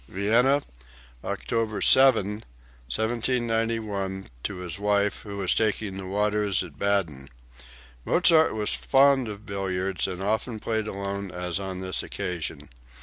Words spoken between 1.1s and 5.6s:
October 7, 1791, to his wife, who was